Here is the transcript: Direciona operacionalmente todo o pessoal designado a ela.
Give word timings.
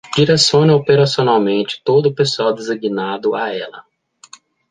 Direciona 0.17 0.73
operacionalmente 0.75 1.79
todo 1.85 2.09
o 2.09 2.11
pessoal 2.15 2.55
designado 2.55 3.35
a 3.35 3.49
ela. 3.53 3.85